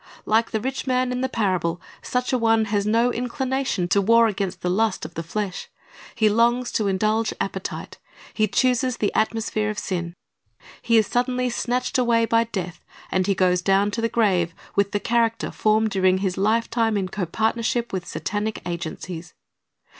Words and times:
Like 0.25 0.49
the 0.49 0.59
rich 0.59 0.87
man 0.87 1.11
in 1.11 1.21
the 1.21 1.29
parable, 1.29 1.79
such 2.01 2.33
a 2.33 2.37
one 2.39 2.65
has 2.73 2.87
no 2.87 3.13
inclination 3.13 3.87
to 3.89 4.01
war 4.01 4.25
against 4.25 4.61
the 4.61 4.69
lust 4.71 5.05
of 5.05 5.13
the 5.13 5.21
flesh. 5.21 5.69
He 6.15 6.27
longs 6.27 6.71
to 6.71 6.87
indulge 6.87 7.35
appetite. 7.39 7.99
He 8.33 8.47
chooses 8.47 8.97
the 8.97 9.13
atmosphere 9.13 9.69
of 9.69 9.77
sin. 9.77 10.15
He 10.81 10.97
is 10.97 11.05
suddenly 11.05 11.51
snatched 11.51 11.99
away 11.99 12.25
by 12.25 12.45
death, 12.45 12.83
and 13.11 13.27
he 13.27 13.35
goes 13.35 13.61
down 13.61 13.91
to 13.91 14.01
the 14.01 14.09
grave 14.09 14.55
with 14.75 14.91
the 14.91 14.99
character 14.99 15.51
formed 15.51 15.91
during 15.91 16.17
his 16.17 16.35
lifetime 16.35 16.97
in 16.97 17.07
copartnership 17.07 17.93
with 17.93 18.07
Satanic 18.07 18.63
agencies. 18.67 19.35